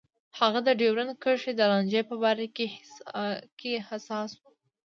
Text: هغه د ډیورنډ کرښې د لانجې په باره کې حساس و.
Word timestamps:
هغه 0.39 0.59
د 0.67 0.69
ډیورنډ 0.81 1.11
کرښې 1.23 1.53
د 1.55 1.61
لانجې 1.71 2.01
په 2.09 2.15
باره 2.21 2.47
کې 3.63 3.75
حساس 3.87 4.31
و. 4.39 4.41